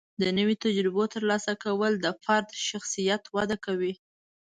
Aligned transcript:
د 0.21 0.23
نوي 0.37 0.55
تجربو 0.65 1.03
ترلاسه 1.13 1.53
کول 1.63 1.93
د 1.99 2.07
فرد 2.23 2.47
شخصیت 2.69 3.23
وده 3.35 3.57
کوي. 3.65 3.93